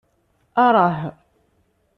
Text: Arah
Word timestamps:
Arah 0.65 0.97